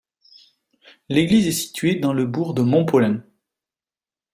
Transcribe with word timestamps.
L'église 1.09 1.45
est 1.45 1.51
située 1.51 1.93
dans 1.99 2.11
le 2.11 2.25
bourg 2.25 2.55
de 2.55 2.63
Montpollin. 2.63 3.23